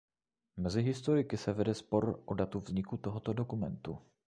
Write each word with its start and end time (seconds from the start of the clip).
Mezi 0.57 0.81
historiky 0.81 1.37
se 1.37 1.53
vede 1.53 1.73
spor 1.73 2.21
o 2.25 2.33
datu 2.33 2.59
vzniku 2.59 2.97
tohoto 2.97 3.33
dokumentu. 3.33 3.97